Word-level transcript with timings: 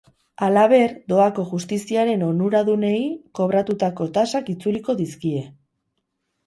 Halaber, 0.45 0.93
doako 1.11 1.45
justiziaren 1.49 2.23
onuradunei 2.29 2.97
kobratutako 3.41 4.11
tasak 4.19 4.53
itzuliko 4.57 4.99
dizkie. 5.05 5.49